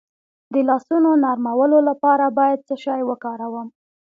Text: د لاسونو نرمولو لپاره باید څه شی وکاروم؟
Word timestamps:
د 0.53 0.55
لاسونو 0.69 1.09
نرمولو 1.23 1.79
لپاره 1.89 2.25
باید 2.37 2.59
څه 2.67 2.75
شی 2.83 3.01
وکاروم؟ 3.09 3.67